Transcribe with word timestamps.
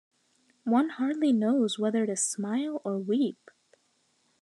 One 0.65 0.89
hardly 0.89 1.31
knows 1.31 1.77
whether 1.77 2.07
to 2.07 2.15
smile 2.15 2.81
or 2.83 2.97
weep? 2.97 3.51